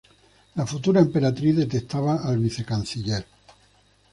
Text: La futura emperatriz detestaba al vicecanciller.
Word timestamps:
La 0.55 0.65
futura 0.65 0.99
emperatriz 0.99 1.55
detestaba 1.57 2.15
al 2.23 2.39
vicecanciller. 2.39 3.23